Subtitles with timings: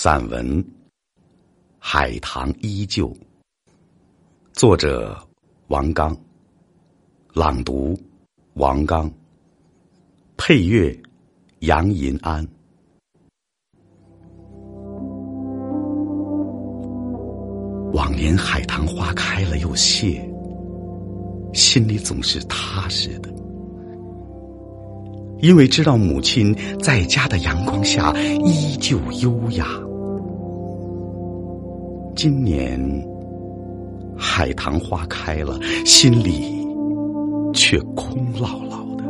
[0.00, 0.62] 散文
[1.76, 3.08] 《海棠依旧》，
[4.52, 5.18] 作者
[5.66, 6.16] 王刚，
[7.34, 7.98] 朗读
[8.54, 9.10] 王刚，
[10.36, 10.96] 配乐
[11.62, 12.46] 杨银安。
[17.92, 20.24] 往年海棠花开了又谢，
[21.52, 23.28] 心里总是踏实的。
[25.40, 28.12] 因为知道母亲在家的阳光下
[28.44, 29.66] 依旧优雅。
[32.18, 32.76] 今年
[34.16, 36.66] 海棠花开了，心里
[37.54, 39.04] 却空落落的。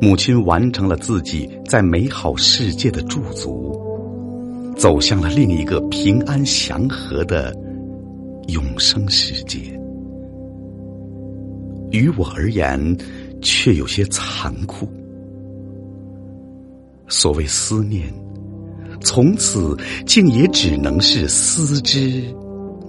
[0.00, 3.76] 母亲完成了自己在美好世界的驻足，
[4.76, 7.52] 走向了另一个平安祥和的
[8.46, 9.58] 永生世界。
[11.90, 12.96] 于我而言，
[13.42, 14.86] 却有些残酷。
[17.08, 18.14] 所谓思念，
[19.06, 22.00] 从此竟也只能是思之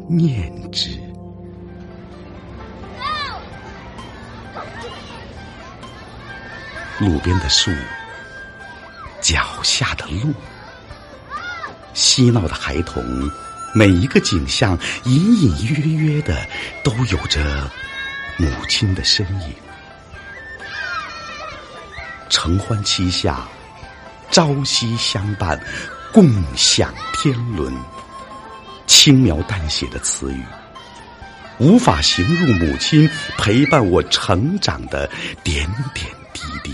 [0.09, 0.89] 念之。
[6.99, 7.69] 路边的树，
[9.21, 10.33] 脚下的路，
[11.93, 13.03] 嬉闹的孩童，
[13.75, 16.35] 每一个景象，隐隐约约的，
[16.83, 17.69] 都有着。
[18.39, 19.53] 母亲的身影，
[22.29, 23.47] 承欢膝下，
[24.29, 25.59] 朝夕相伴，
[26.13, 27.73] 共享天伦。
[28.87, 30.41] 轻描淡写的词语，
[31.59, 35.09] 无法形容母亲陪伴我成长的
[35.43, 36.73] 点点滴滴。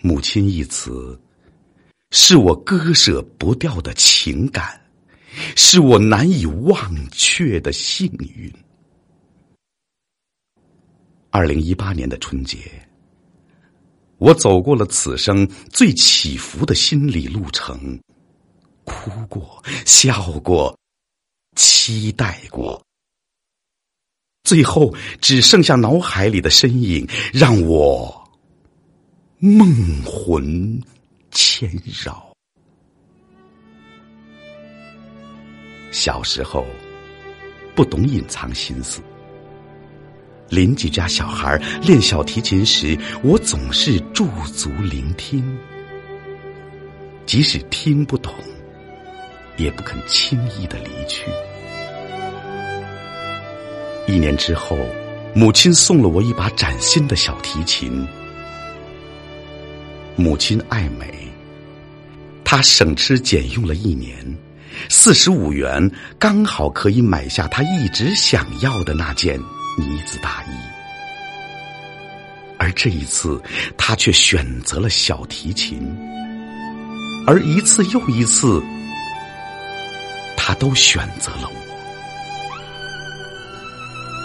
[0.00, 1.20] 母亲一词，
[2.10, 4.80] 是我割舍不掉的情感。
[5.56, 8.06] 是我难以忘却的幸
[8.36, 8.52] 运。
[11.30, 12.58] 二零一八年的春节，
[14.22, 18.00] 我走过了此生最起伏的心理路程，
[18.84, 20.78] 哭过，笑过，
[21.56, 22.80] 期待过，
[24.44, 28.30] 最后只剩下脑海里的身影，让我
[29.40, 29.66] 梦
[30.04, 30.80] 魂
[31.32, 31.68] 牵
[32.04, 32.32] 绕。
[35.90, 36.64] 小时候，
[37.74, 39.02] 不懂隐藏心思。
[40.52, 45.42] 邻居家小孩练小提琴时，我总是驻足聆听，
[47.24, 48.34] 即使听不懂，
[49.56, 51.22] 也不肯轻易的离去。
[54.06, 54.76] 一年之后，
[55.34, 58.06] 母亲送了我一把崭新的小提琴。
[60.16, 61.26] 母亲爱美，
[62.44, 64.14] 她省吃俭用了一年。
[64.90, 69.40] 四十五元刚好可以买下她一直想要的那件
[69.78, 70.48] 呢子大衣，
[72.58, 73.40] 而这一次
[73.76, 75.80] 他却选择了小提琴，
[77.26, 78.62] 而一次又一次，
[80.36, 81.56] 他都选择了我。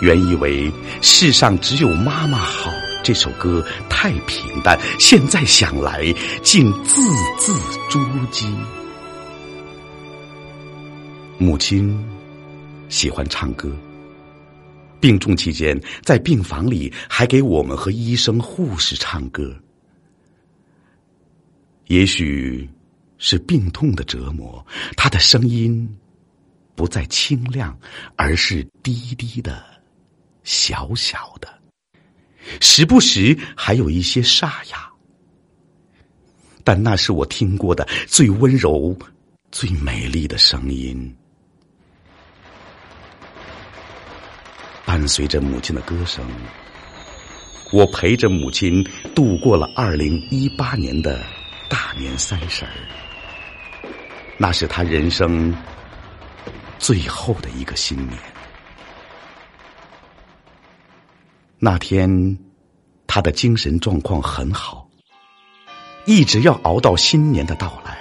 [0.02, 0.72] 原以为
[1.02, 2.72] 世上只有妈妈好，
[3.04, 7.02] 这首歌太平淡，现在想来竟字
[7.40, 7.54] 字
[7.90, 8.00] 珠
[8.32, 8.54] 玑。
[11.40, 11.98] 母亲
[12.90, 13.72] 喜欢唱歌，
[15.00, 19.56] 病重期间在病房里还给我们和医生、护士唱歌。
[21.86, 22.70] 也许
[23.18, 24.66] 是病痛的折磨，
[24.96, 25.88] 他的声音
[26.76, 27.80] 不再清亮，
[28.16, 29.64] 而是低低的、
[30.44, 31.48] 小小的，
[32.60, 34.92] 时不时还有一些沙哑。
[36.64, 38.94] 但那是我听过的最温柔、
[39.52, 41.17] 最美丽的声音。
[44.88, 46.26] 伴随着母亲的歌声，
[47.74, 48.82] 我陪着母亲
[49.14, 51.22] 度过了二零一八年的
[51.70, 52.72] 大年三十儿。
[54.38, 55.54] 那是他人生
[56.80, 58.18] 最后的一个新年。
[61.60, 62.40] 那天，
[63.08, 64.88] 他的精神状况很好，
[66.06, 67.98] 一直要熬到新年的到来。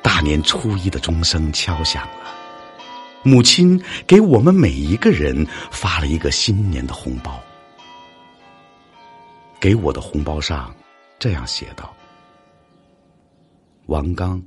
[0.00, 2.21] 大年初一的钟声敲响了。
[3.24, 7.40] 母亲给我们每一个人发了一个新年的红包，
[9.60, 10.74] 给我的红包上
[11.20, 11.94] 这样写道
[13.86, 14.42] ：“王刚，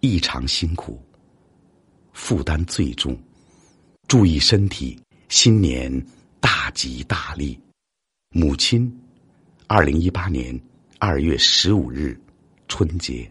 [0.00, 1.02] 异常辛苦，
[2.12, 3.18] 负担最重，
[4.06, 4.98] 注意身体，
[5.30, 5.90] 新年
[6.40, 7.58] 大吉大利。”
[8.30, 8.94] 母亲，
[9.66, 10.58] 二零一八年
[10.98, 12.20] 二月十五日，
[12.68, 13.26] 春节。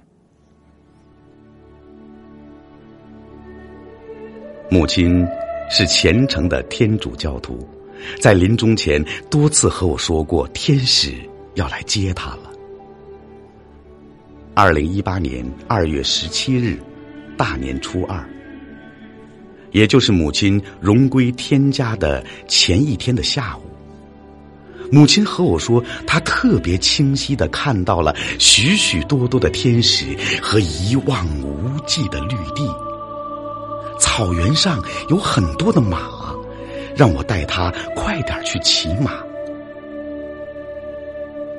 [4.70, 5.26] 母亲
[5.70, 7.66] 是虔诚的天主教徒，
[8.20, 11.14] 在临终前多次和我说过：“天使
[11.56, 12.52] 要来接他了。
[14.54, 16.78] 二零一八年二月十七日，
[17.38, 18.28] 大年初二，
[19.72, 23.62] 也就是母亲荣归天家的前一天的下午，
[24.92, 30.06] 母亲和我说，她特别清晰的看到了许许多多的天使
[30.42, 32.68] 和一望无际的绿地，
[34.00, 36.10] 草原上有很多的马，
[36.96, 39.24] 让我带他快点去骑马。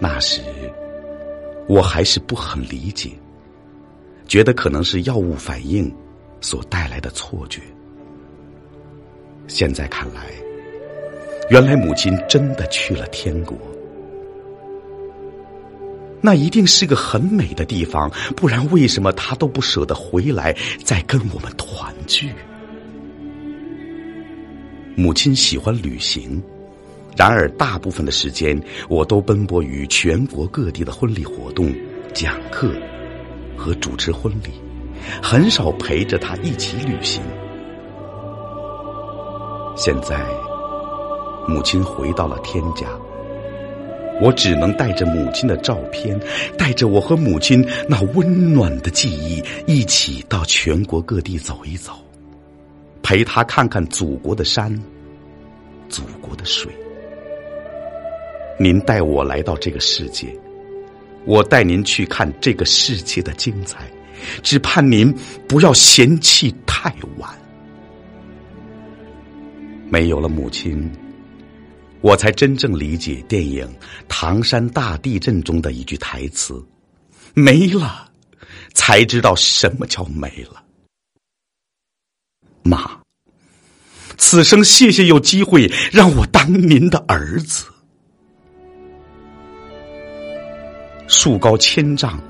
[0.00, 0.40] 那时。
[1.66, 3.10] 我还是不很理解，
[4.26, 5.94] 觉得可能是药物反应
[6.40, 7.60] 所带来的错觉。
[9.48, 10.22] 现在看来，
[11.50, 13.54] 原来母亲真的去了天国，
[16.20, 22.30] 那一定是个很美的地方，不然为什么他都不舍得回来再跟我们团聚？
[24.96, 26.42] 母亲喜欢旅行。
[27.16, 31.74] 然而，大部分的时间我都奔波于全国各地的婚礼活动、
[32.14, 32.72] 讲课
[33.56, 34.50] 和主持婚礼，
[35.20, 37.20] 很少陪着他一起旅行。
[39.76, 40.24] 现在，
[41.48, 42.86] 母亲回到了天家，
[44.20, 46.18] 我只能带着母亲的照片，
[46.56, 51.92] 带着我和母亲那温暖的记忆，一起到全国各地走一走，
[53.02, 54.76] 陪她看看祖国的山、
[55.88, 56.72] 祖国的水。
[58.58, 60.26] 您带我来到这个世界，
[61.24, 63.84] 我带您去看这个世界的精彩，
[64.42, 65.14] 只盼您
[65.46, 67.30] 不要嫌弃太晚。
[69.88, 70.90] 没有了母亲，
[72.00, 73.66] 我才真正理解电影
[74.08, 76.64] 《唐山大地震》中的一句台词
[77.34, 78.08] ：“没了，
[78.72, 80.62] 才知道什么叫没了。”
[82.62, 83.00] 妈，
[84.16, 87.64] 此生谢谢有机会让我当您的儿子。
[91.08, 92.20] 树高千丈，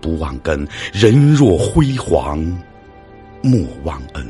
[0.00, 2.38] 不忘根；人若辉煌，
[3.42, 4.28] 莫忘恩。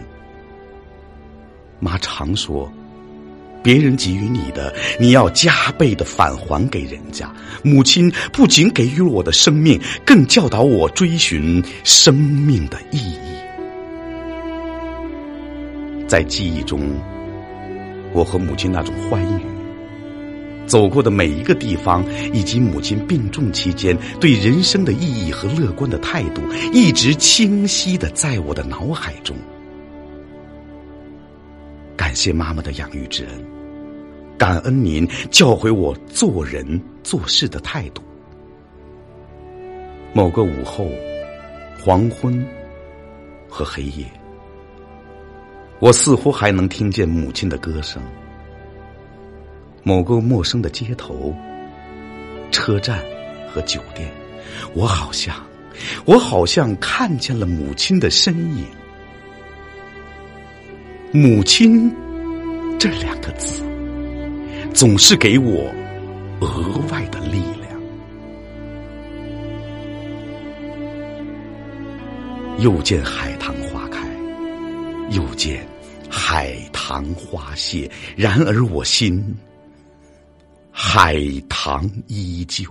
[1.81, 2.71] 妈常说，
[3.67, 7.29] 别人给予你的，你要加倍的返还给人家。
[7.65, 13.19] 母亲不仅给予我的生命，更教导我追寻生命的意义。
[16.07, 16.81] 在记忆中，
[18.13, 19.41] 我和母亲那种欢愉。
[20.69, 26.41] 走过的每一个地方，以及母亲病重期间对人生的意义和乐观的态度，
[26.73, 29.37] 一直清晰的在我的脑海中。
[31.97, 33.56] 感谢妈妈的养育之恩，
[34.38, 38.03] 感恩您教诲我做人做事的态度。
[40.12, 40.88] 某个午后、
[41.83, 42.47] 黄昏
[43.49, 44.05] 和黑夜，
[45.79, 48.03] 我似乎还能听见母亲的歌声。
[49.83, 51.35] 某个陌生的街头、
[52.50, 53.05] 车站
[53.53, 54.11] 和酒店，
[54.75, 55.37] 我好像，
[56.05, 58.67] 我好像看见了母亲的身影。
[61.12, 61.94] 母亲
[62.79, 63.62] 这两个字，
[64.76, 65.75] 总是给我
[66.43, 67.81] 额外的力量。
[72.58, 74.06] 又见海棠花开，
[75.12, 75.67] 又见
[76.11, 79.34] 海棠花谢，然而我心。
[80.70, 82.67] 海棠依旧，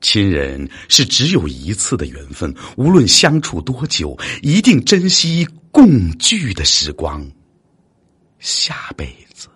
[0.00, 7.24] 亲人是只有一次的缘分，无论相处多久，一定珍惜共聚的时光。
[8.38, 9.48] 下辈子，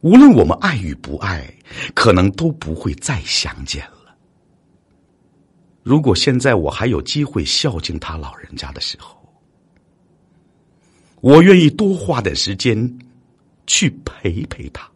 [0.00, 1.52] 无论我们爱与不爱，
[1.94, 4.16] 可能都不会再相见了。
[5.82, 9.16] 如果现在我还有机会孝敬他老人家的时候，
[11.20, 12.98] 我愿意多花点时间。
[13.70, 14.90] 去陪陪他，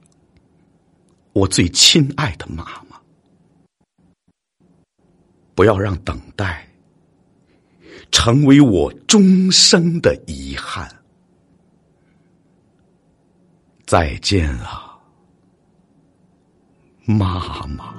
[1.35, 2.99] 我最亲爱的妈妈。
[5.55, 6.67] 不要让等待
[8.11, 10.91] 成为我终生的遗憾。
[13.93, 14.97] 再见啊，
[17.05, 17.93] 妈妈。